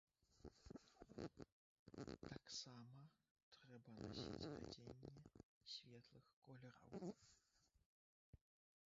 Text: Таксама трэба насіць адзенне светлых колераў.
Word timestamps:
Таксама 2.29 3.01
трэба 3.57 3.93
насіць 4.05 4.47
адзенне 4.53 5.27
светлых 5.73 6.25
колераў. 6.47 7.13